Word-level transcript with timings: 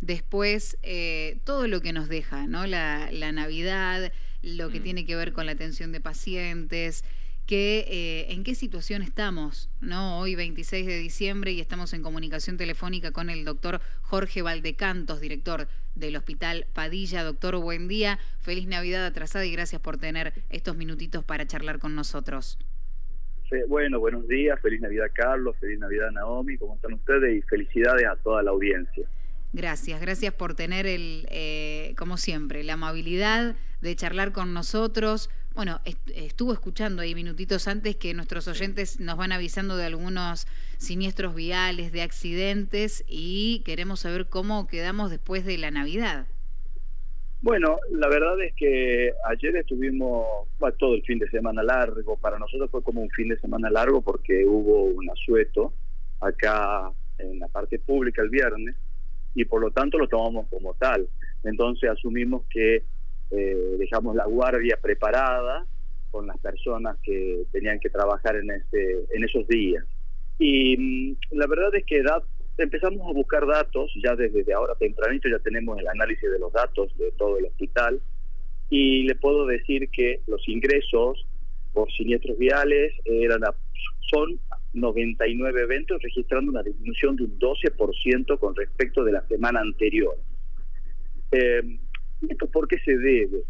después 0.00 0.78
eh, 0.82 1.38
todo 1.44 1.66
lo 1.68 1.80
que 1.80 1.92
nos 1.92 2.08
deja, 2.08 2.46
¿no? 2.46 2.66
La, 2.66 3.10
Navidad, 3.32 4.12
lo 4.42 4.70
que 4.70 4.80
mm. 4.80 4.82
tiene 4.82 5.06
que 5.06 5.16
ver 5.16 5.32
con 5.32 5.46
la 5.46 5.52
atención 5.52 5.92
de 5.92 6.00
pacientes, 6.00 7.04
que 7.46 7.86
eh, 7.88 8.32
en 8.32 8.44
qué 8.44 8.54
situación 8.54 9.02
estamos, 9.02 9.68
¿no? 9.80 10.18
Hoy 10.18 10.34
26 10.34 10.86
de 10.86 10.98
diciembre 10.98 11.52
y 11.52 11.60
estamos 11.60 11.92
en 11.92 12.02
comunicación 12.02 12.56
telefónica 12.56 13.10
con 13.10 13.30
el 13.30 13.44
doctor 13.44 13.80
Jorge 14.02 14.42
Valdecantos, 14.42 15.20
director 15.20 15.68
del 15.94 16.16
Hospital 16.16 16.66
Padilla. 16.72 17.24
Doctor, 17.24 17.56
buen 17.58 17.88
día, 17.88 18.18
feliz 18.40 18.66
Navidad 18.66 19.04
atrasada 19.04 19.44
y 19.44 19.52
gracias 19.52 19.80
por 19.80 19.98
tener 19.98 20.44
estos 20.50 20.76
minutitos 20.76 21.24
para 21.24 21.46
charlar 21.46 21.78
con 21.78 21.94
nosotros. 21.94 22.58
Bueno, 23.68 24.00
buenos 24.00 24.26
días, 24.28 24.58
feliz 24.60 24.80
Navidad 24.80 25.10
Carlos, 25.12 25.54
feliz 25.60 25.78
Navidad 25.78 26.10
Naomi, 26.10 26.56
¿cómo 26.56 26.74
están 26.76 26.94
ustedes? 26.94 27.36
Y 27.36 27.42
felicidades 27.42 28.06
a 28.06 28.16
toda 28.16 28.42
la 28.42 28.50
audiencia. 28.50 29.06
Gracias, 29.52 30.00
gracias 30.00 30.32
por 30.32 30.54
tener 30.54 30.86
el, 30.86 31.26
eh, 31.30 31.94
como 31.98 32.16
siempre, 32.16 32.64
la 32.64 32.74
amabilidad 32.74 33.54
de 33.82 33.96
charlar 33.96 34.32
con 34.32 34.54
nosotros. 34.54 35.28
Bueno, 35.54 35.82
estuvo 36.14 36.54
escuchando 36.54 37.02
ahí 37.02 37.14
minutitos 37.14 37.68
antes 37.68 37.96
que 37.96 38.14
nuestros 38.14 38.48
oyentes 38.48 38.98
nos 39.00 39.18
van 39.18 39.32
avisando 39.32 39.76
de 39.76 39.84
algunos 39.84 40.46
siniestros 40.78 41.34
viales, 41.34 41.92
de 41.92 42.00
accidentes 42.00 43.04
y 43.06 43.60
queremos 43.66 44.00
saber 44.00 44.28
cómo 44.30 44.66
quedamos 44.66 45.10
después 45.10 45.44
de 45.44 45.58
la 45.58 45.70
Navidad. 45.70 46.26
Bueno, 47.42 47.78
la 47.90 48.08
verdad 48.08 48.40
es 48.40 48.54
que 48.54 49.12
ayer 49.24 49.56
estuvimos 49.56 50.46
todo 50.78 50.94
el 50.94 51.02
fin 51.02 51.18
de 51.18 51.28
semana 51.28 51.64
largo. 51.64 52.16
Para 52.16 52.38
nosotros 52.38 52.70
fue 52.70 52.84
como 52.84 53.02
un 53.02 53.10
fin 53.10 53.28
de 53.28 53.38
semana 53.40 53.68
largo 53.68 54.00
porque 54.00 54.44
hubo 54.46 54.84
un 54.84 55.10
asueto 55.10 55.72
acá 56.20 56.88
en 57.18 57.40
la 57.40 57.48
parte 57.48 57.80
pública 57.80 58.22
el 58.22 58.30
viernes 58.30 58.76
y 59.34 59.44
por 59.44 59.60
lo 59.60 59.72
tanto 59.72 59.98
lo 59.98 60.06
tomamos 60.06 60.46
como 60.50 60.74
tal. 60.74 61.08
Entonces 61.42 61.90
asumimos 61.90 62.44
que 62.48 62.84
eh, 63.32 63.76
dejamos 63.76 64.14
la 64.14 64.26
guardia 64.26 64.78
preparada 64.80 65.66
con 66.12 66.28
las 66.28 66.38
personas 66.38 66.96
que 67.02 67.42
tenían 67.50 67.80
que 67.80 67.90
trabajar 67.90 68.36
en, 68.36 68.52
este, 68.52 69.04
en 69.12 69.24
esos 69.24 69.48
días. 69.48 69.84
Y 70.38 70.76
mm, 70.76 71.16
la 71.32 71.48
verdad 71.48 71.74
es 71.74 71.84
que 71.86 72.02
empezamos 72.58 73.08
a 73.08 73.12
buscar 73.12 73.46
datos, 73.46 73.90
ya 74.02 74.14
desde 74.14 74.52
ahora 74.52 74.74
tempranito 74.74 75.28
ya 75.28 75.38
tenemos 75.38 75.78
el 75.78 75.88
análisis 75.88 76.30
de 76.30 76.38
los 76.38 76.52
datos 76.52 76.96
de 76.98 77.10
todo 77.12 77.38
el 77.38 77.46
hospital 77.46 78.00
y 78.70 79.04
le 79.04 79.14
puedo 79.14 79.46
decir 79.46 79.88
que 79.90 80.20
los 80.26 80.48
ingresos 80.48 81.26
por 81.72 81.90
siniestros 81.92 82.38
viales 82.38 82.94
eran 83.04 83.42
son 84.10 84.38
99 84.74 85.62
eventos, 85.62 86.02
registrando 86.02 86.50
una 86.50 86.62
disminución 86.62 87.16
de 87.16 87.24
un 87.24 87.38
12% 87.38 88.38
con 88.38 88.54
respecto 88.54 89.04
de 89.04 89.12
la 89.12 89.26
semana 89.26 89.60
anterior. 89.60 90.16
Eh, 91.30 91.78
¿Esto 92.28 92.46
por 92.48 92.68
qué 92.68 92.78
se 92.80 92.96
debe? 92.96 93.42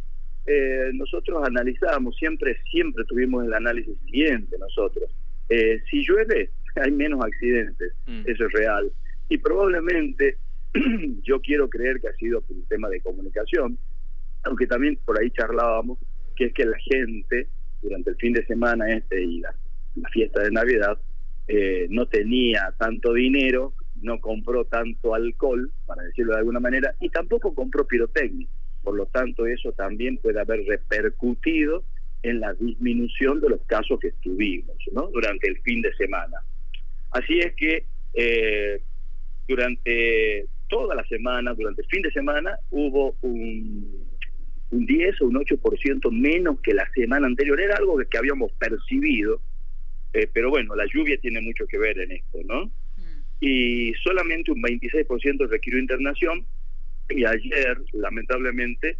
Eh, 0.46 0.90
nosotros 0.94 1.42
analizamos, 1.44 2.16
siempre, 2.16 2.56
siempre 2.70 3.04
tuvimos 3.04 3.44
el 3.44 3.54
análisis 3.54 3.96
siguiente 4.06 4.56
nosotros. 4.58 5.10
Eh, 5.48 5.82
si 5.90 6.04
llueve, 6.04 6.50
hay 6.80 6.90
menos 6.90 7.24
accidentes, 7.24 7.92
mm. 8.06 8.22
eso 8.26 8.46
es 8.46 8.52
real. 8.52 8.92
Y 9.28 9.38
probablemente, 9.38 10.36
yo 11.22 11.40
quiero 11.40 11.68
creer 11.68 12.00
que 12.00 12.08
ha 12.08 12.14
sido 12.14 12.40
por 12.42 12.56
un 12.56 12.64
tema 12.66 12.88
de 12.88 13.00
comunicación, 13.00 13.78
aunque 14.44 14.66
también 14.66 14.98
por 15.04 15.18
ahí 15.20 15.30
charlábamos, 15.30 15.98
que 16.36 16.46
es 16.46 16.54
que 16.54 16.64
la 16.64 16.78
gente, 16.78 17.48
durante 17.80 18.10
el 18.10 18.16
fin 18.16 18.32
de 18.32 18.44
semana 18.46 18.90
este 18.90 19.22
y 19.22 19.40
la, 19.40 19.54
fiesta 20.10 20.42
de 20.42 20.50
Navidad, 20.50 20.98
eh, 21.48 21.86
no 21.90 22.06
tenía 22.06 22.72
tanto 22.78 23.12
dinero, 23.12 23.74
no 24.00 24.20
compró 24.20 24.64
tanto 24.64 25.14
alcohol, 25.14 25.70
para 25.86 26.02
decirlo 26.02 26.32
de 26.32 26.38
alguna 26.38 26.60
manera, 26.60 26.94
y 27.00 27.10
tampoco 27.10 27.54
compró 27.54 27.86
pirotecnia. 27.86 28.48
Por 28.82 28.96
lo 28.96 29.06
tanto, 29.06 29.46
eso 29.46 29.72
también 29.72 30.18
puede 30.18 30.40
haber 30.40 30.64
repercutido 30.64 31.84
en 32.22 32.40
la 32.40 32.52
disminución 32.54 33.40
de 33.40 33.50
los 33.50 33.60
casos 33.62 33.98
que 34.00 34.12
tuvimos 34.22 34.76
¿no? 34.92 35.08
durante 35.08 35.48
el 35.48 35.60
fin 35.60 35.82
de 35.82 35.92
semana. 35.94 36.38
Así 37.12 37.38
es 37.38 37.54
que 37.54 37.84
eh, 38.14 38.82
durante 39.46 40.46
toda 40.68 40.94
la 40.94 41.04
semana, 41.04 41.54
durante 41.54 41.82
el 41.82 41.88
fin 41.88 42.02
de 42.02 42.10
semana, 42.10 42.56
hubo 42.70 43.14
un, 43.20 44.06
un 44.70 44.86
10 44.86 45.20
o 45.20 45.26
un 45.26 45.34
8% 45.34 46.10
menos 46.10 46.60
que 46.60 46.74
la 46.74 46.90
semana 46.92 47.26
anterior. 47.26 47.60
Era 47.60 47.76
algo 47.76 47.98
que 47.98 48.18
habíamos 48.18 48.50
percibido, 48.52 49.40
eh, 50.14 50.28
pero 50.32 50.50
bueno, 50.50 50.74
la 50.74 50.86
lluvia 50.86 51.18
tiene 51.18 51.40
mucho 51.42 51.66
que 51.66 51.78
ver 51.78 51.98
en 51.98 52.12
esto, 52.12 52.38
¿no? 52.44 52.66
Mm. 52.66 53.22
Y 53.40 53.92
solamente 54.02 54.50
un 54.50 54.62
26% 54.62 55.48
requirió 55.48 55.78
internación 55.78 56.46
y 57.10 57.24
ayer, 57.24 57.78
lamentablemente, 57.92 58.96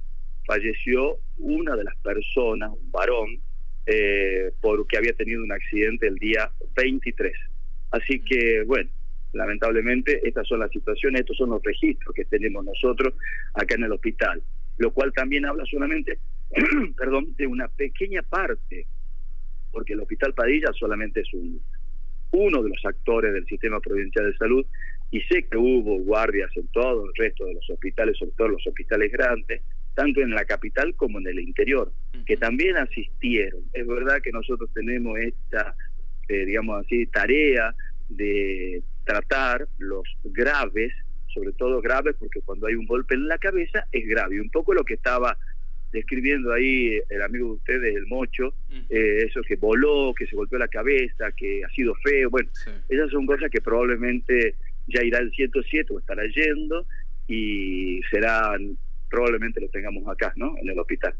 falleció 0.46 1.18
una 1.38 1.76
de 1.76 1.84
las 1.84 1.96
personas, 1.96 2.70
un 2.70 2.90
varón, 2.90 3.40
eh, 3.86 4.52
porque 4.60 4.98
había 4.98 5.14
tenido 5.14 5.42
un 5.42 5.52
accidente 5.52 6.06
el 6.06 6.16
día 6.16 6.50
23. 6.76 7.32
Así 7.92 8.20
que, 8.20 8.64
bueno, 8.66 8.90
lamentablemente 9.32 10.26
estas 10.26 10.46
son 10.48 10.60
las 10.60 10.70
situaciones, 10.70 11.20
estos 11.20 11.36
son 11.36 11.50
los 11.50 11.62
registros 11.62 12.14
que 12.14 12.24
tenemos 12.24 12.64
nosotros 12.64 13.14
acá 13.54 13.74
en 13.74 13.84
el 13.84 13.92
hospital, 13.92 14.42
lo 14.78 14.92
cual 14.92 15.12
también 15.12 15.46
habla 15.46 15.64
solamente, 15.66 16.18
perdón, 16.96 17.34
de 17.36 17.46
una 17.46 17.68
pequeña 17.68 18.22
parte, 18.22 18.86
porque 19.70 19.94
el 19.94 20.00
Hospital 20.00 20.34
Padilla 20.34 20.70
solamente 20.78 21.20
es 21.20 21.32
un, 21.32 21.60
uno 22.32 22.62
de 22.62 22.70
los 22.70 22.84
actores 22.84 23.32
del 23.32 23.46
sistema 23.46 23.80
provincial 23.80 24.30
de 24.30 24.36
salud 24.36 24.66
y 25.10 25.20
sé 25.22 25.44
que 25.44 25.56
hubo 25.56 25.98
guardias 25.98 26.50
en 26.56 26.66
todo 26.68 27.06
el 27.06 27.12
resto 27.14 27.44
de 27.44 27.54
los 27.54 27.70
hospitales, 27.70 28.16
sobre 28.18 28.32
todo 28.32 28.48
los 28.48 28.66
hospitales 28.66 29.12
grandes, 29.12 29.62
tanto 29.94 30.20
en 30.20 30.30
la 30.30 30.44
capital 30.44 30.94
como 30.94 31.18
en 31.20 31.26
el 31.26 31.40
interior, 31.40 31.92
que 32.24 32.36
también 32.38 32.78
asistieron. 32.78 33.60
Es 33.74 33.86
verdad 33.86 34.22
que 34.22 34.32
nosotros 34.32 34.70
tenemos 34.72 35.18
esta, 35.18 35.76
eh, 36.28 36.44
digamos 36.44 36.84
así, 36.84 37.06
tarea 37.06 37.74
de 38.08 38.82
tratar 39.04 39.66
los 39.78 40.04
graves, 40.24 40.92
sobre 41.32 41.52
todo 41.52 41.80
graves, 41.80 42.14
porque 42.18 42.40
cuando 42.40 42.66
hay 42.66 42.74
un 42.74 42.86
golpe 42.86 43.14
en 43.14 43.28
la 43.28 43.38
cabeza 43.38 43.86
es 43.90 44.06
grave. 44.06 44.40
Un 44.40 44.50
poco 44.50 44.74
lo 44.74 44.84
que 44.84 44.94
estaba 44.94 45.36
describiendo 45.92 46.52
ahí 46.52 47.00
el 47.10 47.22
amigo 47.22 47.48
de 47.48 47.52
ustedes, 47.54 47.96
el 47.96 48.06
Mocho, 48.06 48.54
eh, 48.88 49.24
eso 49.26 49.42
que 49.42 49.56
voló, 49.56 50.14
que 50.14 50.26
se 50.26 50.36
golpeó 50.36 50.58
la 50.58 50.68
cabeza, 50.68 51.30
que 51.32 51.62
ha 51.64 51.68
sido 51.70 51.94
feo. 51.96 52.30
Bueno, 52.30 52.48
esas 52.88 53.10
son 53.10 53.26
cosas 53.26 53.50
que 53.50 53.60
probablemente 53.60 54.54
ya 54.86 55.02
irá 55.02 55.18
el 55.18 55.30
107 55.30 55.92
o 55.92 55.98
estará 55.98 56.22
yendo 56.26 56.86
y 57.28 58.00
serán 58.10 58.76
probablemente 59.12 59.60
lo 59.60 59.68
tengamos 59.68 60.08
acá, 60.08 60.32
¿no? 60.36 60.56
En 60.56 60.70
el 60.70 60.78
hospital. 60.78 61.14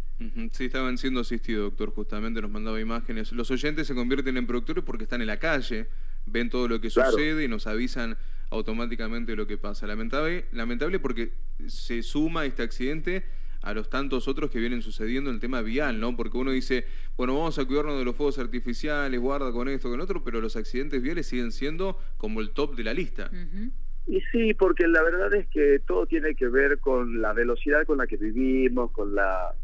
Sí, 0.52 0.64
estaban 0.64 0.96
siendo 0.96 1.20
asistidos, 1.20 1.64
doctor, 1.64 1.90
justamente 1.90 2.40
nos 2.40 2.50
mandaba 2.50 2.80
imágenes. 2.80 3.32
Los 3.32 3.50
oyentes 3.50 3.86
se 3.86 3.94
convierten 3.94 4.38
en 4.38 4.46
productores 4.46 4.82
porque 4.82 5.04
están 5.04 5.20
en 5.20 5.26
la 5.26 5.36
calle, 5.36 5.88
ven 6.24 6.48
todo 6.48 6.68
lo 6.68 6.80
que 6.80 6.88
sucede 6.88 7.44
y 7.44 7.48
nos 7.48 7.66
avisan 7.66 8.16
automáticamente 8.48 9.36
lo 9.36 9.46
que 9.46 9.58
pasa. 9.58 9.86
Lamentable, 9.86 10.46
lamentable 10.52 11.00
porque 11.00 11.34
se 11.66 12.02
suma 12.02 12.46
este 12.46 12.62
accidente 12.62 13.24
a 13.60 13.74
los 13.74 13.90
tantos 13.90 14.26
otros 14.26 14.50
que 14.50 14.58
vienen 14.58 14.80
sucediendo 14.80 15.28
en 15.28 15.34
el 15.34 15.40
tema 15.40 15.60
vial, 15.60 16.00
¿no? 16.00 16.16
Porque 16.16 16.38
uno 16.38 16.50
dice, 16.50 16.86
bueno, 17.18 17.34
vamos 17.34 17.58
a 17.58 17.64
cuidarnos 17.66 17.98
de 17.98 18.06
los 18.06 18.16
fuegos 18.16 18.38
artificiales, 18.38 19.20
guarda 19.20 19.52
con 19.52 19.68
esto, 19.68 19.90
con 19.90 20.00
otro, 20.00 20.24
pero 20.24 20.40
los 20.40 20.56
accidentes 20.56 21.02
viales 21.02 21.26
siguen 21.26 21.52
siendo 21.52 21.98
como 22.16 22.40
el 22.40 22.50
top 22.52 22.74
de 22.74 22.84
la 22.84 22.94
lista. 22.94 23.30
Y 24.06 24.20
sí, 24.32 24.54
porque 24.54 24.88
la 24.88 25.02
verdad 25.02 25.32
es 25.34 25.46
que 25.48 25.80
todo 25.86 26.06
tiene 26.06 26.34
que 26.34 26.48
ver 26.48 26.78
con 26.80 27.20
la 27.20 27.32
velocidad 27.32 27.86
con 27.86 27.98
la 27.98 28.06
que 28.06 28.16
vivimos, 28.16 28.90
con 28.90 29.14
la, 29.14 29.54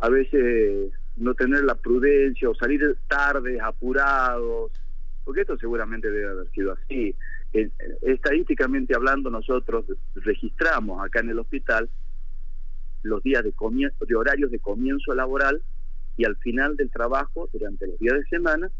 a 0.00 0.08
veces 0.08 0.92
no 1.16 1.34
tener 1.34 1.64
la 1.64 1.74
prudencia 1.74 2.50
o 2.50 2.54
salir 2.54 2.96
tarde, 3.08 3.60
apurados, 3.60 4.72
porque 5.24 5.42
esto 5.42 5.56
seguramente 5.58 6.10
debe 6.10 6.30
haber 6.30 6.50
sido 6.50 6.72
así. 6.72 7.14
Estadísticamente 8.02 8.94
hablando, 8.94 9.30
nosotros 9.30 9.84
registramos 10.16 11.04
acá 11.04 11.20
en 11.20 11.30
el 11.30 11.38
hospital 11.38 11.88
los 13.02 13.22
días 13.22 13.44
de, 13.44 13.52
de 14.06 14.14
horarios 14.14 14.50
de 14.50 14.58
comienzo 14.58 15.14
laboral 15.14 15.62
y 16.16 16.24
al 16.24 16.36
final 16.36 16.76
del 16.76 16.90
trabajo, 16.90 17.48
durante 17.52 17.86
los 17.86 17.98
días 17.98 18.14
de 18.14 18.24
semana, 18.24 18.70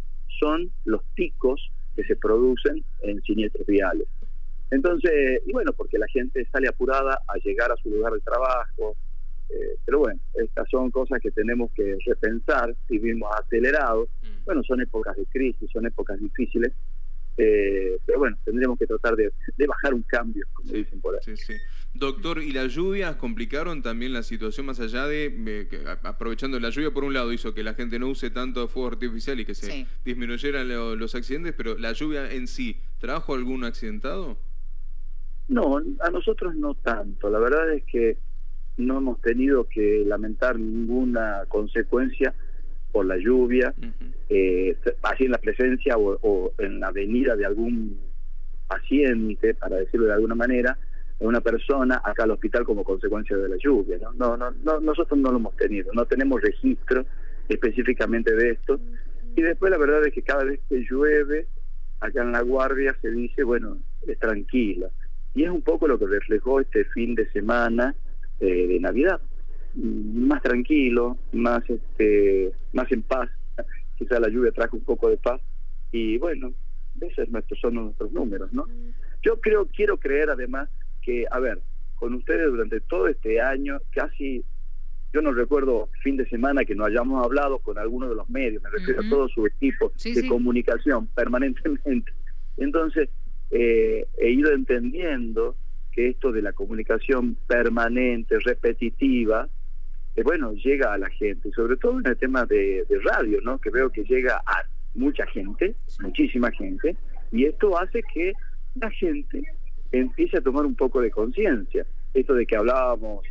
son 0.40 0.70
los 0.84 1.02
picos 1.14 1.70
que 1.94 2.04
se 2.04 2.16
producen 2.16 2.84
en 3.02 3.22
siniestros 3.22 3.66
viales. 3.66 4.08
Entonces, 4.70 5.42
y 5.46 5.52
bueno, 5.52 5.72
porque 5.72 5.98
la 5.98 6.08
gente 6.08 6.46
sale 6.52 6.68
apurada 6.68 7.22
a 7.26 7.38
llegar 7.38 7.72
a 7.72 7.76
su 7.76 7.90
lugar 7.90 8.12
de 8.12 8.20
trabajo, 8.20 8.96
eh, 9.48 9.76
pero 9.84 10.00
bueno, 10.00 10.20
estas 10.34 10.68
son 10.68 10.90
cosas 10.90 11.20
que 11.22 11.30
tenemos 11.30 11.70
que 11.72 11.96
repensar, 12.04 12.74
vivimos 12.88 13.30
acelerados, 13.38 14.08
mm. 14.22 14.44
bueno, 14.44 14.62
son 14.62 14.80
épocas 14.80 15.16
de 15.16 15.24
crisis, 15.26 15.70
son 15.72 15.86
épocas 15.86 16.20
difíciles, 16.20 16.72
eh, 17.40 17.98
pero 18.04 18.18
bueno, 18.18 18.36
tendremos 18.44 18.76
que 18.78 18.86
tratar 18.86 19.14
de, 19.14 19.30
bajar 19.66 19.94
un 19.94 20.02
cambio, 20.02 20.44
como 20.52 20.72
dicen 20.72 21.00
por 21.00 21.14
ahí. 21.14 21.20
Sí, 21.22 21.36
sí. 21.36 21.54
Doctor, 21.94 22.42
¿y 22.42 22.50
las 22.50 22.74
lluvias 22.74 23.16
complicaron 23.16 23.80
también 23.80 24.12
la 24.12 24.24
situación 24.24 24.66
más 24.66 24.80
allá 24.80 25.06
de, 25.06 25.68
aprovechando 26.02 26.58
la 26.58 26.70
lluvia 26.70 26.90
por 26.90 27.04
un 27.04 27.14
lado 27.14 27.32
hizo 27.32 27.54
que 27.54 27.62
la 27.62 27.74
gente 27.74 27.98
no 27.98 28.08
use 28.08 28.30
tanto 28.30 28.66
fuego 28.68 28.88
artificial 28.88 29.38
y 29.38 29.44
que 29.44 29.54
se 29.54 29.86
disminuyeran 30.04 30.68
los 30.98 31.14
accidentes, 31.14 31.54
pero 31.56 31.78
la 31.78 31.92
lluvia 31.92 32.30
en 32.32 32.48
sí, 32.48 32.80
¿trajo 32.98 33.34
algún 33.34 33.64
accidentado? 33.64 34.36
No, 35.48 35.78
a 36.00 36.10
nosotros 36.10 36.54
no 36.54 36.74
tanto. 36.74 37.30
La 37.30 37.38
verdad 37.38 37.72
es 37.72 37.84
que 37.84 38.18
no 38.76 38.98
hemos 38.98 39.20
tenido 39.20 39.64
que 39.64 40.04
lamentar 40.06 40.58
ninguna 40.58 41.44
consecuencia 41.48 42.34
por 42.92 43.06
la 43.06 43.16
lluvia, 43.16 43.74
eh, 44.28 44.76
así 45.02 45.24
en 45.24 45.32
la 45.32 45.38
presencia 45.38 45.96
o, 45.98 46.52
en 46.58 46.80
la 46.80 46.90
venida 46.90 47.36
de 47.36 47.44
algún 47.44 47.98
paciente, 48.66 49.54
para 49.54 49.76
decirlo 49.76 50.06
de 50.06 50.14
alguna 50.14 50.34
manera, 50.34 50.78
de 51.18 51.26
una 51.26 51.40
persona 51.40 52.00
acá 52.04 52.24
al 52.24 52.30
hospital 52.30 52.64
como 52.64 52.84
consecuencia 52.84 53.36
de 53.36 53.48
la 53.48 53.56
lluvia. 53.56 53.98
¿no? 53.98 54.12
No, 54.12 54.36
no, 54.36 54.50
no, 54.62 54.80
nosotros 54.80 55.18
no 55.18 55.30
lo 55.30 55.38
hemos 55.38 55.56
tenido, 55.56 55.92
no 55.92 56.06
tenemos 56.06 56.40
registro 56.40 57.04
específicamente 57.48 58.34
de 58.34 58.50
esto. 58.50 58.78
Y 59.36 59.42
después 59.42 59.70
la 59.70 59.78
verdad 59.78 60.06
es 60.06 60.12
que 60.12 60.22
cada 60.22 60.44
vez 60.44 60.60
que 60.68 60.84
llueve, 60.88 61.46
acá 62.00 62.22
en 62.22 62.32
la 62.32 62.42
guardia 62.42 62.96
se 63.00 63.10
dice, 63.10 63.42
bueno, 63.42 63.78
es 64.06 64.18
tranquila. 64.18 64.88
Y 65.38 65.44
es 65.44 65.50
un 65.50 65.62
poco 65.62 65.86
lo 65.86 66.00
que 66.00 66.06
reflejó 66.06 66.58
este 66.58 66.84
fin 66.86 67.14
de 67.14 67.30
semana 67.30 67.94
eh, 68.40 68.66
de 68.66 68.80
Navidad. 68.80 69.20
Más 69.72 70.42
tranquilo, 70.42 71.16
más 71.30 71.62
este, 71.70 72.50
más 72.72 72.90
en 72.90 73.02
paz. 73.04 73.30
Quizá 73.96 74.18
la 74.18 74.30
lluvia 74.30 74.50
trajo 74.50 74.76
un 74.76 74.82
poco 74.82 75.08
de 75.08 75.16
paz. 75.16 75.40
Y 75.92 76.18
bueno, 76.18 76.52
esos 77.00 77.28
son 77.60 77.74
nuestros 77.74 78.10
números, 78.10 78.52
¿no? 78.52 78.66
Yo 79.22 79.40
creo, 79.40 79.66
quiero 79.66 79.96
creer 79.98 80.28
además 80.28 80.70
que, 81.02 81.24
a 81.30 81.38
ver, 81.38 81.60
con 81.94 82.14
ustedes 82.14 82.50
durante 82.50 82.80
todo 82.80 83.06
este 83.06 83.40
año, 83.40 83.78
casi, 83.92 84.44
yo 85.12 85.22
no 85.22 85.30
recuerdo 85.30 85.88
fin 86.02 86.16
de 86.16 86.28
semana 86.28 86.64
que 86.64 86.74
no 86.74 86.84
hayamos 86.84 87.24
hablado 87.24 87.60
con 87.60 87.78
alguno 87.78 88.08
de 88.08 88.16
los 88.16 88.28
medios, 88.28 88.60
me 88.60 88.70
refiero 88.70 89.02
a 89.02 89.08
todo 89.08 89.28
su 89.28 89.46
equipo 89.46 89.92
de 90.02 90.26
comunicación 90.26 91.06
permanentemente. 91.14 92.12
Entonces, 92.56 93.08
eh, 93.50 94.06
he 94.18 94.30
ido 94.30 94.52
entendiendo 94.52 95.56
que 95.92 96.08
esto 96.08 96.32
de 96.32 96.42
la 96.42 96.52
comunicación 96.52 97.36
permanente, 97.46 98.38
repetitiva, 98.38 99.48
eh, 100.16 100.22
bueno, 100.22 100.52
llega 100.52 100.92
a 100.92 100.98
la 100.98 101.08
gente, 101.10 101.50
sobre 101.52 101.76
todo 101.76 101.98
en 101.98 102.06
el 102.06 102.16
tema 102.16 102.44
de, 102.44 102.84
radio, 103.04 103.40
¿no? 103.42 103.58
Que 103.58 103.70
veo 103.70 103.90
que 103.90 104.04
llega 104.04 104.42
a 104.46 104.64
mucha 104.94 105.26
gente, 105.26 105.74
muchísima 106.00 106.50
gente, 106.50 106.96
y 107.30 107.44
esto 107.44 107.78
hace 107.78 108.02
que 108.14 108.32
la 108.74 108.90
gente 108.90 109.42
empiece 109.92 110.38
a 110.38 110.40
tomar 110.40 110.66
un 110.66 110.74
poco 110.74 111.00
de 111.00 111.10
conciencia. 111.10 111.86
Esto 112.14 112.34
de 112.34 112.46
que 112.46 112.56
hablábamos 112.56 113.24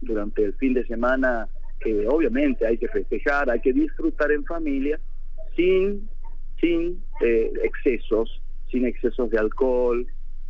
durante 0.00 0.44
el 0.44 0.54
fin 0.54 0.74
de 0.74 0.86
semana, 0.86 1.48
que 1.80 2.06
obviamente 2.08 2.66
hay 2.66 2.78
que 2.78 2.88
festejar, 2.88 3.50
hay 3.50 3.60
que 3.60 3.72
disfrutar 3.72 4.32
en 4.32 4.44
familia, 4.44 4.98
sin, 5.56 6.08
sin 6.60 7.02
eh, 7.20 7.52
excesos, 7.62 8.41
sin 8.72 8.86
excesos 8.86 9.30
de 9.30 9.38
alcohol, 9.38 10.06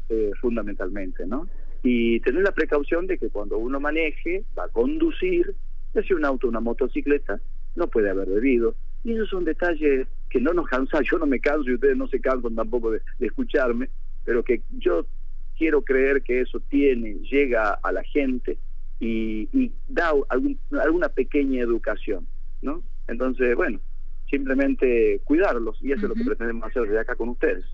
eh, 0.09 0.31
fundamentalmente, 0.41 1.27
¿no? 1.27 1.49
Y 1.83 2.21
tener 2.21 2.43
la 2.43 2.53
precaución 2.53 3.07
de 3.07 3.19
que 3.19 3.29
cuando 3.29 3.59
uno 3.59 3.81
maneje, 3.81 4.45
va 4.59 4.65
a 4.65 4.69
conducir, 4.69 5.55
ya 5.93 6.03
sea 6.03 6.17
un 6.17 6.25
auto 6.25 6.47
o 6.47 6.51
una 6.51 6.61
motocicleta, 6.61 7.41
no 7.75 7.89
puede 7.89 8.09
haber 8.09 8.29
bebido. 8.29 8.75
Y 9.05 9.13
esos 9.13 9.29
son 9.29 9.45
detalles 9.45 10.07
que 10.31 10.41
no 10.41 10.53
nos 10.53 10.67
cansan, 10.69 11.03
yo 11.11 11.19
no 11.19 11.27
me 11.27 11.41
canso 11.41 11.69
y 11.69 11.75
ustedes 11.75 11.97
no 11.97 12.07
se 12.07 12.21
cansan 12.21 12.55
tampoco 12.55 12.93
de, 12.93 13.01
escucharme, 13.19 13.91
pero 14.25 14.45
que 14.45 14.63
yo 14.79 15.05
quiero 15.59 15.83
creer 15.83 16.23
que 16.23 16.41
eso 16.41 16.61
tiene, 16.61 17.15
llega 17.31 17.73
a 17.83 17.93
la 17.93 18.03
gente 18.05 18.59
y, 19.01 19.73
da 19.89 20.13
alguna 20.81 21.09
pequeña 21.09 21.61
educación, 21.61 22.27
¿no? 22.63 22.83
Entonces, 23.09 23.57
bueno, 23.57 23.81
simplemente 24.31 25.21
cuidarlos 25.25 25.77
y 25.83 25.93
eso 25.93 26.03
es 26.07 26.09
lo 26.11 26.15
que 26.15 26.25
pretendemos 26.25 26.65
hacer 26.69 26.83
desde 26.83 27.01
acá 27.01 27.17
con 27.17 27.31
ustedes. 27.31 27.65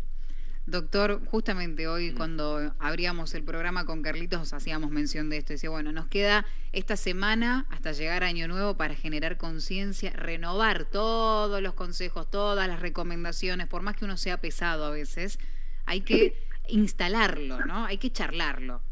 Doctor, 0.70 1.20
justamente 1.24 1.88
hoy 1.88 2.10
mm. 2.10 2.14
cuando 2.14 2.74
abríamos 2.78 3.34
el 3.34 3.42
programa 3.42 3.86
con 3.86 4.02
Carlitos 4.02 4.52
hacíamos 4.52 4.90
mención 4.90 5.30
de 5.30 5.38
esto. 5.38 5.54
Decía, 5.54 5.70
bueno, 5.70 5.92
nos 5.92 6.08
queda 6.08 6.44
esta 6.74 6.96
semana 6.96 7.64
hasta 7.70 7.92
llegar 7.92 8.22
a 8.22 8.26
Año 8.26 8.48
Nuevo 8.48 8.76
para 8.76 8.94
generar 8.94 9.38
conciencia, 9.38 10.10
renovar 10.10 10.84
todos 10.84 11.62
los 11.62 11.72
consejos, 11.72 12.30
todas 12.30 12.68
las 12.68 12.80
recomendaciones, 12.80 13.66
por 13.66 13.80
más 13.80 13.96
que 13.96 14.04
uno 14.04 14.18
sea 14.18 14.42
pesado 14.42 14.84
a 14.84 14.90
veces, 14.90 15.38
hay 15.86 16.02
que 16.02 16.34
instalarlo, 16.68 17.64
¿no? 17.64 17.86
Hay 17.86 17.96
que 17.96 18.10
charlarlo. 18.10 18.82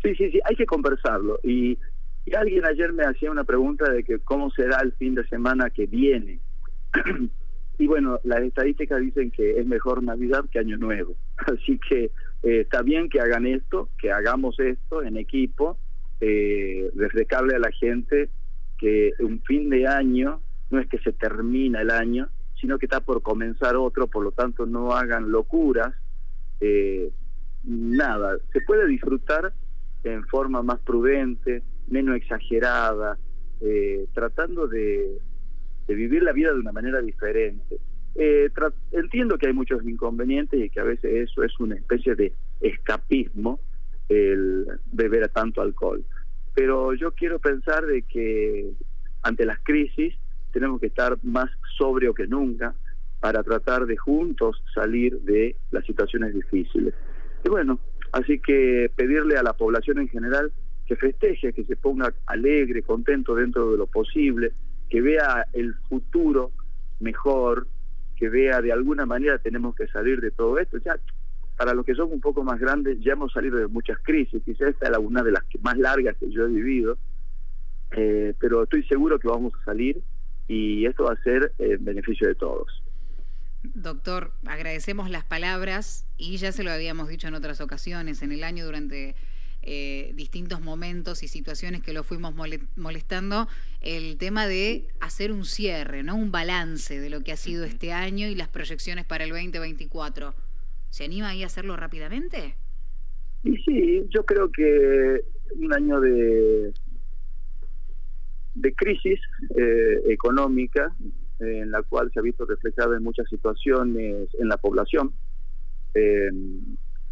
Sí, 0.00 0.14
sí, 0.14 0.30
sí, 0.30 0.40
hay 0.44 0.54
que 0.54 0.66
conversarlo. 0.66 1.40
Y, 1.42 1.76
y 2.24 2.36
alguien 2.36 2.64
ayer 2.66 2.92
me 2.92 3.02
hacía 3.02 3.32
una 3.32 3.42
pregunta 3.42 3.90
de 3.90 4.04
que 4.04 4.20
cómo 4.20 4.48
será 4.52 4.78
el 4.80 4.92
fin 4.92 5.16
de 5.16 5.26
semana 5.26 5.70
que 5.70 5.86
viene. 5.86 6.38
Y 7.78 7.86
bueno, 7.86 8.20
las 8.24 8.42
estadísticas 8.42 9.00
dicen 9.00 9.30
que 9.30 9.58
es 9.58 9.66
mejor 9.66 10.02
Navidad 10.02 10.44
que 10.50 10.58
Año 10.58 10.76
Nuevo. 10.76 11.14
Así 11.38 11.78
que 11.88 12.04
eh, 12.04 12.60
está 12.60 12.82
bien 12.82 13.08
que 13.08 13.20
hagan 13.20 13.46
esto, 13.46 13.88
que 13.98 14.12
hagamos 14.12 14.58
esto 14.60 15.02
en 15.02 15.16
equipo, 15.16 15.76
eh, 16.20 16.90
refrescarle 16.94 17.56
a 17.56 17.58
la 17.58 17.72
gente 17.72 18.28
que 18.78 19.12
un 19.20 19.40
fin 19.42 19.70
de 19.70 19.86
año 19.86 20.40
no 20.70 20.80
es 20.80 20.88
que 20.88 20.98
se 20.98 21.12
termina 21.12 21.80
el 21.82 21.90
año, 21.90 22.28
sino 22.60 22.78
que 22.78 22.86
está 22.86 23.00
por 23.00 23.22
comenzar 23.22 23.76
otro, 23.76 24.06
por 24.06 24.24
lo 24.24 24.32
tanto 24.32 24.66
no 24.66 24.92
hagan 24.92 25.30
locuras, 25.30 25.94
eh, 26.60 27.10
nada, 27.64 28.38
se 28.52 28.60
puede 28.60 28.86
disfrutar 28.86 29.52
en 30.04 30.24
forma 30.26 30.62
más 30.62 30.80
prudente, 30.80 31.62
menos 31.88 32.16
exagerada, 32.16 33.18
eh, 33.60 34.06
tratando 34.14 34.66
de, 34.66 35.18
de 35.86 35.94
vivir 35.94 36.22
la 36.22 36.32
vida 36.32 36.52
de 36.52 36.60
una 36.60 36.72
manera 36.72 37.00
diferente. 37.00 37.78
Eh, 38.14 38.48
entiendo 38.92 39.38
que 39.38 39.48
hay 39.48 39.52
muchos 39.52 39.84
inconvenientes 39.84 40.62
y 40.62 40.70
que 40.70 40.80
a 40.80 40.84
veces 40.84 41.28
eso 41.28 41.42
es 41.42 41.58
una 41.58 41.74
especie 41.74 42.14
de 42.14 42.32
escapismo 42.60 43.60
el 44.08 44.66
beber 44.92 45.28
tanto 45.30 45.60
alcohol. 45.60 46.04
Pero 46.54 46.94
yo 46.94 47.12
quiero 47.12 47.38
pensar 47.38 47.84
de 47.86 48.02
que 48.02 48.72
ante 49.22 49.44
las 49.44 49.58
crisis 49.60 50.14
tenemos 50.52 50.80
que 50.80 50.86
estar 50.86 51.18
más 51.24 51.50
sobrio 51.76 52.14
que 52.14 52.26
nunca 52.26 52.74
para 53.20 53.42
tratar 53.42 53.86
de 53.86 53.96
juntos 53.96 54.62
salir 54.74 55.20
de 55.22 55.56
las 55.70 55.84
situaciones 55.84 56.34
difíciles. 56.34 56.94
Y 57.44 57.48
bueno, 57.48 57.80
así 58.12 58.38
que 58.38 58.90
pedirle 58.94 59.36
a 59.36 59.42
la 59.42 59.54
población 59.54 59.98
en 59.98 60.08
general 60.08 60.52
que 60.86 60.96
festeje, 60.96 61.52
que 61.52 61.64
se 61.64 61.76
ponga 61.76 62.12
alegre, 62.26 62.82
contento 62.82 63.34
dentro 63.34 63.72
de 63.72 63.78
lo 63.78 63.86
posible, 63.86 64.52
que 64.88 65.00
vea 65.00 65.46
el 65.52 65.74
futuro 65.88 66.52
mejor, 67.00 67.66
que 68.16 68.28
vea 68.28 68.60
de 68.60 68.72
alguna 68.72 69.06
manera 69.06 69.38
tenemos 69.38 69.74
que 69.74 69.86
salir 69.88 70.20
de 70.20 70.30
todo 70.30 70.58
esto. 70.58 70.78
Ya 70.78 70.96
para 71.56 71.74
los 71.74 71.84
que 71.86 71.94
son 71.94 72.12
un 72.12 72.20
poco 72.20 72.42
más 72.42 72.58
grandes 72.58 72.98
ya 73.00 73.12
hemos 73.12 73.32
salido 73.32 73.58
de 73.58 73.68
muchas 73.68 73.98
crisis, 74.02 74.42
quizás 74.44 74.68
esta 74.68 74.90
es 74.90 74.98
una 74.98 75.22
de 75.22 75.32
las 75.32 75.44
más 75.62 75.78
largas 75.78 76.16
que 76.18 76.30
yo 76.30 76.44
he 76.44 76.48
vivido, 76.48 76.98
eh, 77.92 78.34
pero 78.40 78.64
estoy 78.64 78.82
seguro 78.84 79.18
que 79.18 79.28
vamos 79.28 79.52
a 79.60 79.64
salir 79.64 80.02
y 80.48 80.84
esto 80.86 81.04
va 81.04 81.12
a 81.12 81.22
ser 81.22 81.52
en 81.58 81.84
beneficio 81.84 82.26
de 82.28 82.34
todos. 82.34 82.82
Doctor, 83.62 84.32
agradecemos 84.44 85.08
las 85.08 85.24
palabras 85.24 86.06
y 86.18 86.36
ya 86.36 86.52
se 86.52 86.64
lo 86.64 86.70
habíamos 86.70 87.08
dicho 87.08 87.28
en 87.28 87.34
otras 87.34 87.60
ocasiones, 87.62 88.22
en 88.22 88.32
el 88.32 88.44
año 88.44 88.66
durante 88.66 89.14
eh, 89.66 90.12
distintos 90.14 90.60
momentos 90.60 91.22
y 91.22 91.28
situaciones 91.28 91.82
que 91.82 91.94
lo 91.94 92.02
fuimos 92.02 92.34
molestando, 92.76 93.48
el 93.80 94.18
tema 94.18 94.46
de 94.46 94.88
hacer 95.00 95.32
un 95.32 95.46
cierre, 95.46 96.02
¿no? 96.02 96.16
un 96.16 96.30
balance 96.30 97.00
de 97.00 97.08
lo 97.08 97.22
que 97.22 97.32
ha 97.32 97.36
sido 97.36 97.64
este 97.64 97.92
año 97.92 98.26
y 98.26 98.34
las 98.34 98.48
proyecciones 98.48 99.06
para 99.06 99.24
el 99.24 99.30
2024. 99.30 100.34
¿Se 100.90 101.04
anima 101.04 101.30
ahí 101.30 101.42
a 101.42 101.46
hacerlo 101.46 101.76
rápidamente? 101.76 102.56
Y 103.42 103.56
sí, 103.56 104.06
yo 104.10 104.24
creo 104.26 104.52
que 104.52 105.22
un 105.56 105.72
año 105.72 105.98
de, 106.00 106.72
de 108.54 108.74
crisis 108.74 109.20
eh, 109.56 110.02
económica 110.08 110.94
en 111.40 111.70
la 111.70 111.82
cual 111.82 112.10
se 112.12 112.20
ha 112.20 112.22
visto 112.22 112.44
reflejada 112.44 112.96
en 112.96 113.02
muchas 113.02 113.28
situaciones 113.28 114.28
en 114.38 114.48
la 114.48 114.56
población. 114.56 115.12
Eh, 115.94 116.30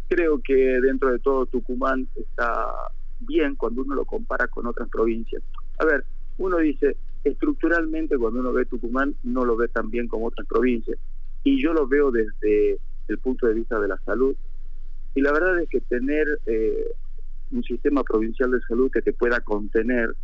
creo 0.07 0.41
que 0.41 0.53
dentro 0.81 1.11
de 1.11 1.19
todo 1.19 1.45
Tucumán 1.45 2.07
está 2.15 2.71
bien 3.19 3.55
cuando 3.55 3.81
uno 3.81 3.95
lo 3.95 4.05
compara 4.05 4.47
con 4.47 4.67
otras 4.67 4.89
provincias. 4.89 5.41
A 5.79 5.85
ver, 5.85 6.03
uno 6.37 6.57
dice, 6.57 6.97
estructuralmente 7.23 8.17
cuando 8.17 8.39
uno 8.39 8.53
ve 8.53 8.65
Tucumán 8.65 9.15
no 9.23 9.45
lo 9.45 9.55
ve 9.55 9.67
tan 9.67 9.89
bien 9.89 10.07
como 10.07 10.27
otras 10.27 10.47
provincias. 10.47 10.97
Y 11.43 11.61
yo 11.61 11.73
lo 11.73 11.87
veo 11.87 12.11
desde 12.11 12.79
el 13.07 13.17
punto 13.19 13.47
de 13.47 13.53
vista 13.53 13.79
de 13.79 13.87
la 13.87 13.97
salud. 14.05 14.35
Y 15.15 15.21
la 15.21 15.31
verdad 15.31 15.59
es 15.59 15.69
que 15.69 15.81
tener 15.81 16.25
eh, 16.45 16.91
un 17.51 17.63
sistema 17.63 18.03
provincial 18.03 18.51
de 18.51 18.61
salud 18.61 18.91
que 18.91 19.01
te 19.01 19.13
pueda 19.13 19.39
contener, 19.41 20.15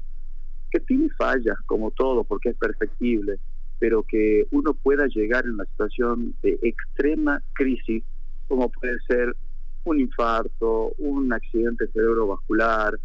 que 0.71 0.79
tiene 0.79 1.09
fallas 1.17 1.57
como 1.65 1.91
todo, 1.91 2.23
porque 2.23 2.49
es 2.49 2.55
perfectible, 2.55 3.39
pero 3.79 4.03
que 4.03 4.47
uno 4.51 4.73
pueda 4.73 5.07
llegar 5.07 5.45
en 5.45 5.51
una 5.51 5.65
situación 5.65 6.33
de 6.41 6.59
extrema 6.61 7.41
crisis, 7.53 8.03
como 8.47 8.69
puede 8.69 8.97
ser 9.07 9.35
un 9.89 9.99
infarto, 9.99 10.93
un 10.97 11.31
accidente 11.33 11.87
cerebrovascular, 11.87 12.99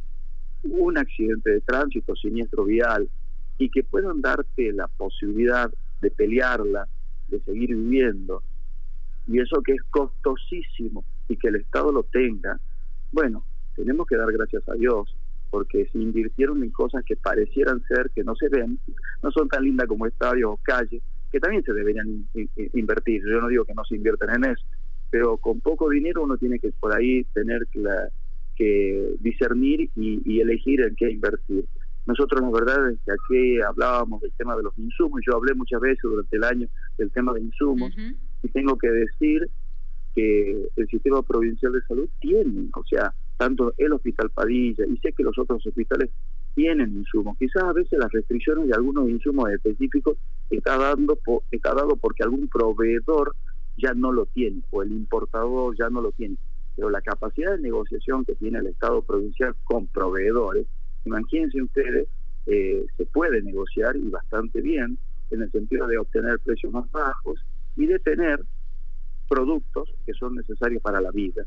un 0.65 0.99
accidente 0.99 1.51
de 1.51 1.61
tránsito, 1.61 2.15
siniestro 2.17 2.65
vial, 2.65 3.09
y 3.59 3.71
que 3.71 3.83
puedan 3.85 4.21
darte 4.21 4.73
la 4.73 4.89
posibilidad 4.89 5.71
de 6.01 6.11
pelearla, 6.11 6.87
de 7.29 7.41
seguir 7.41 7.75
viviendo, 7.75 8.43
y 9.27 9.41
eso 9.41 9.63
que 9.63 9.73
es 9.73 9.83
costosísimo 9.91 11.05
y 11.29 11.37
que 11.37 11.49
el 11.49 11.57
Estado 11.57 11.93
lo 11.93 12.03
tenga, 12.03 12.59
Bueno, 13.13 13.45
tenemos 13.77 14.09
que 14.09 14.17
dar 14.17 14.33
gracias 14.33 14.69
a 14.69 14.75
Dios 14.75 15.17
porque 15.51 15.89
se 15.93 15.99
invirtieron 15.99 16.65
en 16.65 16.71
cosas 16.71 17.05
que 17.05 17.15
parecieran 17.15 17.81
ser, 17.87 18.11
que 18.13 18.25
no 18.25 18.35
se 18.35 18.49
ven, 18.49 18.77
no 19.23 19.31
son 19.31 19.49
tan 19.49 19.63
lindas 19.63 19.87
como 19.87 20.05
estadios 20.07 20.51
o 20.51 20.57
calles, 20.61 21.01
que 21.31 21.39
también 21.39 21.63
se 21.63 21.73
deberían 21.73 22.27
invertir. 22.73 23.23
Yo 23.25 23.41
no 23.41 23.47
digo 23.47 23.65
que 23.65 23.75
no 23.75 23.85
se 23.85 23.95
inviertan 23.95 24.35
en 24.35 24.51
eso, 24.51 24.67
pero 25.15 25.37
con 25.37 25.61
poco 25.61 25.89
dinero 25.91 26.25
uno 26.25 26.37
tiene 26.37 26.59
que 26.59 26.73
por 26.73 26.93
ahí 26.93 27.23
tener 27.33 27.69
que, 27.71 27.85
que 28.57 29.15
discernir 29.21 29.89
y, 29.95 30.41
elegir 30.41 30.81
en 30.81 30.97
qué 30.97 31.09
invertir. 31.09 31.67
Nosotros 32.05 32.43
la 32.43 32.51
verdad 32.51 32.91
es 32.91 32.99
que 33.07 33.13
aquí 33.13 33.61
hablábamos 33.63 34.23
del 34.23 34.33
tema 34.33 34.57
de 34.57 34.65
los 34.65 34.77
insumos, 34.77 35.21
yo 35.25 35.37
hablé 35.37 35.55
muchas 35.55 35.81
veces 35.81 36.01
durante 36.03 36.37
el 36.37 36.43
año 36.43 36.67
del 36.99 37.13
tema 37.13 37.33
de 37.33 37.43
insumos 37.43 37.95
y 38.43 38.49
tengo 38.49 38.77
que 38.77 38.91
decir 38.91 39.49
que 40.17 40.67
el 40.75 40.89
sistema 40.89 41.23
provincial 41.23 41.71
de 41.71 41.83
salud 41.83 42.09
tiene, 42.19 42.71
o 42.75 42.85
sea, 42.85 43.15
tanto 43.37 43.73
el 43.79 43.93
Hospital 43.93 44.31
Padilla 44.31 44.85
y 44.85 44.97
sé 44.97 45.13
que 45.13 45.23
los 45.23 45.39
otros 45.39 45.65
hospitales 45.65 46.11
tienen 46.57 46.93
insumos. 46.97 47.39
Quizás 47.39 47.63
a 47.63 47.73
veces 47.73 48.01
las 48.01 48.11
restricciones 48.11 48.67
de 48.67 48.75
algunos 48.75 49.09
insumos 49.09 49.49
específicos 49.51 50.17
está 50.51 50.77
dando 50.77 51.17
está 51.53 51.73
dado 51.73 51.95
porque 51.95 52.25
algún 52.25 52.49
proveedor 52.49 53.37
ya 53.77 53.95
no 53.95 54.13
lo 54.13 54.27
tiene 54.27 54.63
o 54.71 54.83
el 54.83 54.93
importador 54.93 55.77
ya 55.79 55.89
no 55.91 56.01
lo 56.01 56.13
tiene. 56.13 56.37
Pero 56.77 56.91
la 56.91 57.01
capacidad 57.01 57.53
de 57.53 57.63
negociación 57.63 58.25
que 58.25 58.35
tiene 58.35 58.59
el 58.59 58.67
Estado 58.67 59.03
provincial 59.03 59.55
con 59.65 59.87
proveedores, 59.87 60.67
imagínense 61.05 61.63
ustedes, 61.63 62.09
eh, 62.47 62.85
se 62.97 63.07
puede 63.07 63.43
negociar 63.43 63.97
y 63.97 64.09
bastante 64.11 64.61
bien 64.61 64.99
en 65.31 65.43
el 65.43 65.51
sentido 65.51 65.87
de 65.87 65.99
obtener 65.99 66.39
precios 66.41 66.73
más 66.73 66.91
bajos 66.91 67.41
y 67.77 67.87
de 67.87 67.99
tener 67.99 68.45
productos 69.29 69.89
que 70.05 70.13
son 70.15 70.35
necesarios 70.37 70.83
para 70.83 71.01
la 71.01 71.11
vida. 71.11 71.45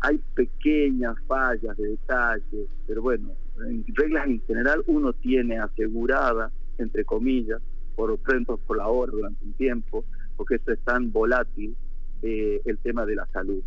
Hay 0.00 0.20
pequeñas 0.34 1.16
fallas 1.26 1.76
de 1.76 1.88
detalle, 1.88 2.66
pero 2.86 3.02
bueno, 3.02 3.32
en 3.66 3.84
reglas 3.94 4.26
en 4.26 4.40
general 4.42 4.82
uno 4.86 5.12
tiene 5.12 5.58
asegurada, 5.58 6.50
entre 6.78 7.04
comillas, 7.04 7.60
por 7.96 8.16
pronto 8.18 8.58
por 8.58 8.76
la 8.76 8.86
hora 8.86 9.10
durante 9.10 9.44
un 9.44 9.52
tiempo, 9.54 10.04
porque 10.38 10.54
esto 10.54 10.72
es 10.72 10.78
tan 10.84 11.12
volátil, 11.12 11.76
eh, 12.22 12.62
el 12.64 12.78
tema 12.78 13.04
de 13.04 13.16
la 13.16 13.26
salud. 13.26 13.60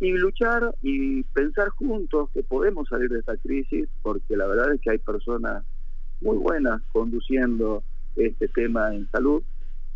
Y 0.00 0.10
luchar 0.12 0.74
y 0.82 1.22
pensar 1.22 1.68
juntos 1.68 2.30
que 2.34 2.42
podemos 2.42 2.88
salir 2.88 3.10
de 3.10 3.20
esta 3.20 3.36
crisis, 3.36 3.88
porque 4.02 4.36
la 4.36 4.48
verdad 4.48 4.72
es 4.74 4.80
que 4.80 4.90
hay 4.90 4.98
personas 4.98 5.62
muy 6.22 6.38
buenas 6.38 6.82
conduciendo 6.92 7.84
este 8.16 8.48
tema 8.48 8.92
en 8.94 9.08
salud, 9.10 9.42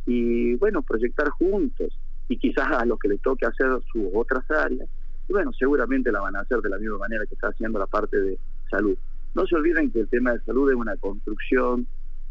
y 0.05 0.55
bueno, 0.57 0.83
proyectar 0.83 1.31
juntos, 1.31 1.99
y 2.29 2.37
quizás 2.37 2.71
a 2.71 2.85
los 2.85 2.99
que 2.99 3.09
les 3.09 3.21
toque 3.23 3.47
hacer 3.47 3.69
sus 3.91 4.05
otras 4.15 4.49
áreas, 4.51 4.89
y 5.29 5.33
bueno, 5.33 5.51
seguramente 5.55 6.13
la 6.13 6.21
van 6.21 6.37
a 6.37 6.41
hacer 6.41 6.59
de 6.59 6.69
la 6.69 6.79
misma 6.79 6.99
manera 6.99 7.25
que 7.27 7.35
está 7.35 7.49
haciendo 7.49 7.79
la 7.79 7.87
parte 7.87 8.21
de 8.21 8.39
salud. 8.71 8.97
No 9.35 9.47
se 9.47 9.57
olviden 9.57 9.91
que 9.91 10.01
el 10.01 10.09
tema 10.09 10.33
de 10.33 10.41
salud 10.41 10.71
es 10.71 10.77
una 10.77 10.97
construcción 10.97 11.87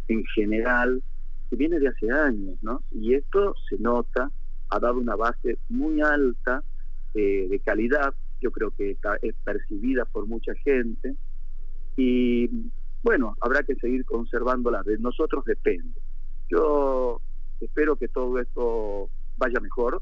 en 0.08 0.24
general 0.36 1.02
que 1.50 1.56
viene 1.56 1.80
de 1.80 1.88
hace 1.88 2.12
años, 2.12 2.58
¿no? 2.62 2.82
Y 2.92 3.14
esto 3.14 3.56
se 3.70 3.78
nota, 3.78 4.32
ha 4.70 4.80
dado 4.80 5.00
una 5.00 5.16
base 5.16 5.58
muy 5.70 6.02
alta 6.02 6.64
eh, 7.14 7.48
de 7.50 7.60
calidad, 7.60 8.14
yo 8.42 8.52
creo 8.52 8.72
que 8.72 8.98
es 9.22 9.36
percibida 9.44 10.06
por 10.06 10.28
mucha 10.28 10.54
gente, 10.56 11.16
y 11.98 12.50
bueno, 13.04 13.36
habrá 13.42 13.64
que 13.64 13.76
seguir 13.76 14.06
conservándola, 14.06 14.84
de 14.84 14.98
nosotros 14.98 15.46
depende. 15.46 16.00
Yo 16.50 17.22
espero 17.62 17.96
que 17.96 18.08
todo 18.08 18.40
esto 18.40 19.10
vaya 19.38 19.60
mejor, 19.60 20.02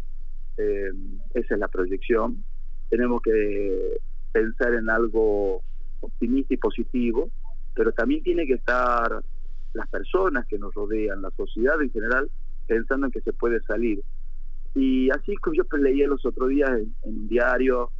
eh, 0.57 0.91
esa 1.33 1.53
es 1.53 1.59
la 1.59 1.67
proyección, 1.67 2.43
tenemos 2.89 3.21
que 3.21 3.97
pensar 4.31 4.73
en 4.73 4.89
algo 4.89 5.61
optimista 6.01 6.53
y 6.53 6.57
positivo, 6.57 7.29
pero 7.75 7.91
también 7.91 8.23
tiene 8.23 8.45
que 8.45 8.53
estar 8.53 9.23
las 9.73 9.87
personas 9.89 10.45
que 10.47 10.57
nos 10.57 10.73
rodean, 10.73 11.21
la 11.21 11.31
sociedad 11.31 11.81
en 11.81 11.91
general, 11.91 12.29
pensando 12.67 13.07
en 13.07 13.11
que 13.11 13.21
se 13.21 13.33
puede 13.33 13.61
salir. 13.61 14.01
Y 14.75 15.09
así 15.11 15.35
como 15.37 15.55
yo 15.55 15.63
leía 15.77 16.07
los 16.07 16.25
otros 16.25 16.49
días 16.49 16.69
en, 16.71 16.93
un 17.03 17.27
diario, 17.27 17.91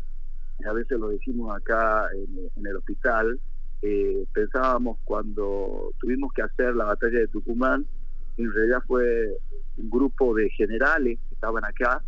a 0.66 0.74
veces 0.74 1.00
lo 1.00 1.10
decimos 1.10 1.56
acá 1.56 2.08
en, 2.14 2.66
el 2.66 2.76
hospital, 2.78 3.40
eh, 3.82 4.26
pensábamos 4.34 4.98
cuando 5.04 5.92
tuvimos 6.00 6.32
que 6.34 6.42
hacer 6.42 6.76
la 6.76 6.86
batalla 6.86 7.20
de 7.20 7.28
Tucumán, 7.28 7.86
en 8.38 8.52
realidad 8.52 8.82
fue 8.88 9.38
un 9.78 9.90
grupo 9.90 10.34
de 10.34 10.50
generales 10.50 11.20
que 11.28 11.36
estaban 11.36 11.64
acá, 11.66 12.02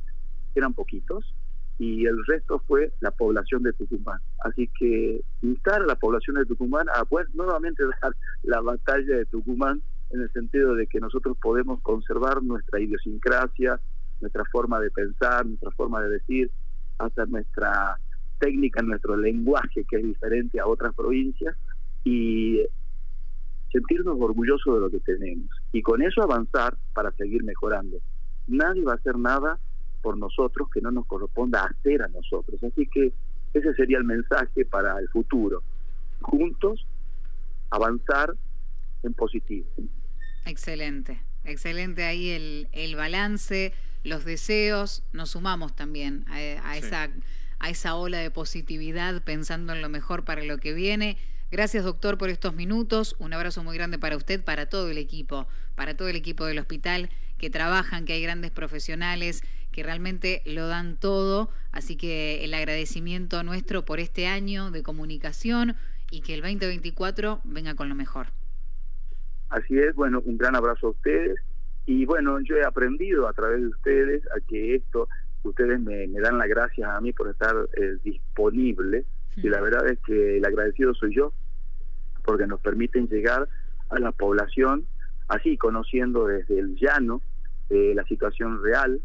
eran 0.55 0.74
poquitos, 0.74 1.34
y 1.77 2.05
el 2.05 2.25
resto 2.25 2.62
fue 2.67 2.91
la 3.01 3.12
población 3.12 3.63
de 3.63 3.74
Tucumán. 3.74 4.20
Así 4.44 4.70
que 4.79 5.22
instar 5.41 5.82
a 5.82 5.86
la 5.86 5.96
población 5.96 6.38
de 6.38 6.46
Tucumán 6.46 6.88
a 6.96 7.03
pues, 7.05 7.27
nuevamente 7.34 7.84
dar 8.01 8.15
la 8.44 8.62
batalla 8.62 9.17
de 9.17 9.25
Tucumán 9.25 9.82
en 10.12 10.22
el 10.22 10.32
sentido 10.32 10.75
de 10.75 10.88
que 10.88 11.00
nosotros 11.00 11.38
podemos 11.41 11.82
conservar 11.82 12.41
nuestra 12.44 12.79
idiosincrasia, 12.79 13.79
nuestra 14.22 14.46
forma 14.46 14.79
de 14.79 14.91
pensar, 14.91 15.46
nuestra 15.46 15.72
forma 15.72 16.01
de 16.03 16.10
decir, 16.10 16.50
hasta 16.98 17.25
nuestra 17.25 18.00
técnica, 18.39 18.82
nuestro 18.82 19.17
lenguaje 19.17 19.84
que 19.89 19.98
es 19.98 20.03
diferente 20.03 20.60
a 20.60 20.67
otras 20.67 20.94
provincias 20.94 21.55
y 22.03 22.62
sentirnos 23.72 24.17
orgullosos 24.20 24.75
de 24.75 24.79
lo 24.79 24.89
que 24.89 25.00
tenemos 25.00 25.50
y 25.74 25.82
con 25.82 26.01
eso 26.01 26.22
avanzar 26.22 26.77
para 26.94 27.12
seguir 27.12 27.44
mejorando. 27.44 27.98
Nadie 28.48 28.84
va 28.86 28.94
a 28.94 28.96
hacer 28.96 29.17
nada 29.17 29.60
por 30.05 30.19
nosotros 30.19 30.69
que 30.71 30.81
no 30.81 30.91
nos 30.91 31.07
corresponda 31.07 31.63
hacer 31.63 32.03
a 32.03 32.07
nosotros. 32.09 32.63
Así 32.63 32.85
que 32.85 33.12
ese 33.55 33.74
sería 33.74 33.97
el 33.97 34.03
mensaje 34.03 34.63
para 34.63 35.00
el 35.00 35.09
futuro. 35.09 35.63
Juntos, 36.21 36.85
avanzar 37.71 38.35
en 39.01 39.15
positivo. 39.15 39.65
Excelente, 40.45 41.24
excelente 41.43 42.03
ahí 42.03 42.29
el, 42.29 42.67
el 42.71 42.95
balance, 42.95 43.74
los 44.03 44.25
deseos, 44.25 45.03
nos 45.12 45.31
sumamos 45.31 45.75
también 45.75 46.24
a, 46.27 46.77
esa, 46.77 47.09
a 47.57 47.69
esa 47.71 47.95
ola 47.95 48.19
de 48.19 48.29
positividad 48.29 49.24
pensando 49.24 49.74
en 49.74 49.81
lo 49.81 49.89
mejor 49.89 50.24
para 50.24 50.43
lo 50.43 50.59
que 50.59 50.74
viene. 50.74 51.17
Gracias, 51.55 51.85
doctor, 51.85 52.17
por 52.17 52.27
estos 52.29 52.53
minutos. 52.53 53.15
Un 53.17 53.33
abrazo 53.33 53.63
muy 53.63 53.77
grande 53.77 53.97
para 53.97 54.17
usted, 54.17 54.43
para 54.43 54.65
todo 54.65 54.89
el 54.89 54.97
equipo, 54.97 55.47
para 55.75 55.95
todo 55.95 56.09
el 56.09 56.17
equipo 56.17 56.43
del 56.43 56.59
hospital 56.59 57.09
que 57.38 57.50
trabajan, 57.50 58.03
que 58.03 58.12
hay 58.12 58.21
grandes 58.21 58.51
profesionales 58.51 59.41
que 59.71 59.81
realmente 59.81 60.41
lo 60.45 60.67
dan 60.67 60.97
todo. 61.00 61.50
Así 61.71 61.95
que 61.95 62.43
el 62.43 62.53
agradecimiento 62.53 63.41
nuestro 63.43 63.85
por 63.85 64.01
este 64.01 64.27
año 64.27 64.69
de 64.69 64.83
comunicación 64.83 65.77
y 66.12 66.24
que 66.24 66.33
el 66.33 66.41
2024 66.41 67.39
venga 67.45 67.74
con 67.75 67.88
lo 67.88 67.95
mejor. 67.95 68.27
Así 69.47 69.79
es, 69.79 69.95
bueno, 69.95 70.21
un 70.25 70.38
gran 70.38 70.57
abrazo 70.57 70.88
a 70.88 70.89
ustedes. 70.89 71.39
Y 71.85 72.03
bueno, 72.03 72.41
yo 72.41 72.57
he 72.57 72.65
aprendido 72.65 73.29
a 73.29 73.33
través 73.33 73.62
de 73.62 73.67
ustedes 73.67 74.24
a 74.35 74.41
que 74.45 74.75
esto, 74.75 75.07
ustedes 75.43 75.79
me, 75.79 76.05
dan 76.19 76.38
las 76.38 76.50
gracias 76.50 76.89
a 76.89 77.00
mí 77.00 77.13
por 77.13 77.29
estar 77.29 77.55
eh, 77.77 77.95
disponible. 78.03 79.05
Y 79.38 79.50
la 79.50 79.62
verdad 79.62 79.85
es 79.89 80.00
que 80.05 80.38
el 80.38 80.45
agradecido 80.45 80.93
soy 80.93 81.13
yo, 81.13 81.33
porque 82.25 82.48
nos 82.48 82.60
permiten 82.60 83.08
llegar 83.08 83.48
a 83.89 84.00
la 84.00 84.12
población, 84.12 84.86
así 85.27 85.58
conociendo 85.58 86.25
desde 86.25 86.60
el 86.60 86.75
llano 86.75 87.22
eh, 87.70 87.94
la 87.96 88.03
situación 88.05 88.63
real 88.63 89.00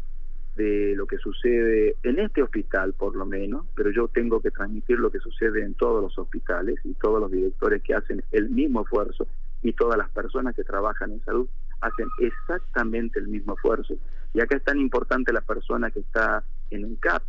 de 0.55 0.93
lo 0.95 1.07
que 1.07 1.17
sucede 1.17 1.95
en 2.03 2.19
este 2.19 2.43
hospital 2.43 2.93
por 2.93 3.15
lo 3.15 3.25
menos, 3.25 3.65
pero 3.75 3.89
yo 3.91 4.07
tengo 4.09 4.41
que 4.41 4.51
transmitir 4.51 4.99
lo 4.99 5.09
que 5.09 5.19
sucede 5.19 5.63
en 5.63 5.73
todos 5.75 6.03
los 6.03 6.17
hospitales 6.17 6.79
y 6.83 6.93
todos 6.95 7.21
los 7.21 7.31
directores 7.31 7.81
que 7.81 7.93
hacen 7.93 8.23
el 8.31 8.49
mismo 8.49 8.81
esfuerzo 8.81 9.27
y 9.63 9.73
todas 9.73 9.97
las 9.97 10.09
personas 10.09 10.55
que 10.55 10.63
trabajan 10.63 11.11
en 11.11 11.23
salud 11.23 11.47
hacen 11.79 12.07
exactamente 12.19 13.19
el 13.19 13.27
mismo 13.27 13.53
esfuerzo. 13.53 13.95
Y 14.33 14.41
acá 14.41 14.57
es 14.57 14.63
tan 14.63 14.79
importante 14.79 15.33
la 15.33 15.41
persona 15.41 15.89
que 15.89 16.01
está 16.01 16.43
en 16.69 16.85
un 16.85 16.95
CAP, 16.95 17.23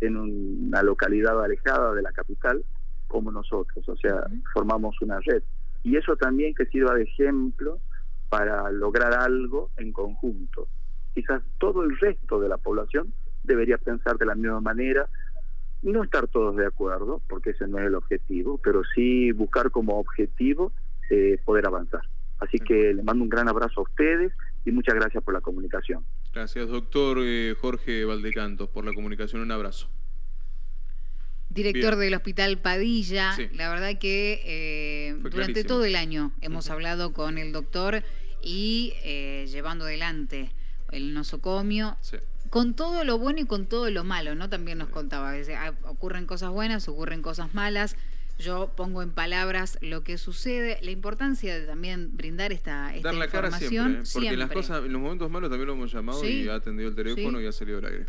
en 0.00 0.16
una 0.16 0.82
localidad 0.82 1.42
alejada 1.42 1.94
de 1.94 2.02
la 2.02 2.12
capital, 2.12 2.64
como 3.08 3.32
nosotros, 3.32 3.88
o 3.88 3.96
sea, 3.96 4.26
formamos 4.52 5.00
una 5.02 5.18
red. 5.20 5.42
Y 5.82 5.96
eso 5.96 6.16
también 6.16 6.54
que 6.54 6.66
sirva 6.66 6.94
de 6.94 7.02
ejemplo 7.02 7.78
para 8.28 8.70
lograr 8.70 9.14
algo 9.14 9.70
en 9.76 9.92
conjunto 9.92 10.68
quizás 11.18 11.42
todo 11.58 11.82
el 11.82 11.98
resto 11.98 12.38
de 12.38 12.48
la 12.48 12.58
población 12.58 13.12
debería 13.42 13.76
pensar 13.76 14.18
de 14.18 14.26
la 14.26 14.36
misma 14.36 14.60
manera, 14.60 15.08
no 15.82 16.04
estar 16.04 16.28
todos 16.28 16.56
de 16.56 16.66
acuerdo, 16.66 17.20
porque 17.28 17.50
ese 17.50 17.66
no 17.66 17.78
es 17.78 17.86
el 17.86 17.96
objetivo, 17.96 18.58
pero 18.58 18.82
sí 18.94 19.32
buscar 19.32 19.72
como 19.72 19.98
objetivo 19.98 20.72
eh, 21.10 21.38
poder 21.44 21.66
avanzar. 21.66 22.02
Así 22.38 22.58
que 22.58 22.94
le 22.94 23.02
mando 23.02 23.24
un 23.24 23.28
gran 23.28 23.48
abrazo 23.48 23.80
a 23.80 23.82
ustedes 23.82 24.32
y 24.64 24.70
muchas 24.70 24.94
gracias 24.94 25.24
por 25.24 25.34
la 25.34 25.40
comunicación. 25.40 26.04
Gracias, 26.32 26.68
doctor 26.68 27.18
eh, 27.20 27.56
Jorge 27.60 28.04
Valdecantos, 28.04 28.68
por 28.68 28.84
la 28.84 28.92
comunicación. 28.92 29.42
Un 29.42 29.50
abrazo. 29.50 29.88
Director 31.62 31.96
del 31.96 32.14
Hospital 32.14 32.58
Padilla, 32.58 33.36
la 33.52 33.68
verdad 33.68 33.98
que 33.98 34.42
eh, 34.44 35.16
durante 35.30 35.64
todo 35.64 35.84
el 35.84 35.96
año 35.96 36.32
hemos 36.40 36.70
hablado 36.70 37.12
con 37.12 37.38
el 37.38 37.52
doctor 37.52 38.02
y 38.42 38.94
llevando 39.46 39.84
adelante 39.84 40.52
el 40.92 41.14
nosocomio. 41.14 41.96
con 42.50 42.74
todo 42.74 43.04
lo 43.04 43.18
bueno 43.18 43.40
y 43.40 43.44
con 43.44 43.66
todo 43.66 43.90
lo 43.90 44.04
malo, 44.04 44.34
¿no? 44.34 44.48
También 44.48 44.78
nos 44.78 44.88
contaba, 44.88 45.32
ah, 45.32 45.74
ocurren 45.84 46.24
cosas 46.24 46.50
buenas, 46.50 46.88
ocurren 46.88 47.20
cosas 47.20 47.52
malas. 47.54 47.96
Yo 48.38 48.72
pongo 48.76 49.02
en 49.02 49.10
palabras 49.10 49.78
lo 49.82 50.04
que 50.04 50.16
sucede, 50.16 50.78
la 50.80 50.92
importancia 50.92 51.58
de 51.58 51.66
también 51.66 52.16
brindar 52.16 52.52
esta, 52.52 52.94
esta 52.94 53.08
Dar 53.08 53.18
la 53.18 53.24
información. 53.24 53.60
cara 53.60 53.68
siempre, 53.68 54.00
¿eh? 54.00 54.12
porque 54.14 54.36
las 54.36 54.50
cosas, 54.50 54.84
en 54.84 54.92
los 54.92 55.02
momentos 55.02 55.28
malos 55.28 55.50
también 55.50 55.66
lo 55.66 55.72
hemos 55.74 55.92
llamado 55.92 56.24
y 56.24 56.48
ha 56.48 56.54
atendido 56.54 56.88
el 56.88 56.94
teléfono 56.94 57.40
y 57.40 57.46
ha 57.46 57.52
salido 57.52 57.78
al 57.78 57.86
aire. 57.86 58.06